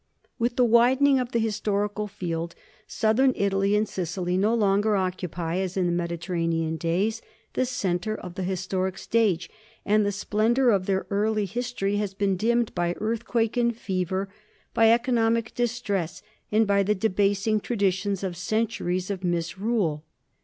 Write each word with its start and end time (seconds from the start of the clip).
With 0.39 0.55
the 0.55 0.65
widening 0.65 1.19
of 1.19 1.31
the 1.31 1.37
historical 1.37 2.07
field, 2.07 2.55
southern 2.87 3.33
Italy 3.35 3.75
and 3.75 3.87
Sicily 3.87 4.35
no 4.35 4.51
longer 4.55 4.95
occupy, 4.95 5.57
as 5.57 5.77
in 5.77 5.95
Mediterranean 5.95 6.75
days, 6.77 7.21
the 7.53 7.67
centre 7.67 8.15
of 8.19 8.33
the 8.33 8.41
historic 8.41 8.97
stage, 8.97 9.47
and 9.85 10.03
the 10.03 10.11
splendor 10.11 10.71
of 10.71 10.87
their 10.87 11.05
early 11.11 11.45
his 11.45 11.71
tory 11.71 11.97
has 11.97 12.15
been 12.15 12.35
dimmed 12.35 12.73
by 12.73 12.95
earthquake 12.99 13.57
and 13.57 13.77
fever, 13.77 14.27
by 14.73 14.91
economic 14.91 15.53
distress, 15.53 16.23
and 16.51 16.65
by 16.65 16.81
the 16.81 16.95
debasing 16.95 17.59
traditions 17.59 18.23
of 18.23 18.35
centuries 18.35 19.11
of 19.11 19.23
misrule. 19.23 20.03